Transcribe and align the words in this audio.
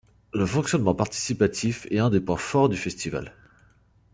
Le 0.33 0.47
fonctionnement 0.47 0.95
participatif 0.95 1.85
est 1.91 1.99
un 1.99 2.09
des 2.09 2.19
points 2.19 2.35
forts 2.35 2.69
du 2.69 2.75
festival. 2.75 3.35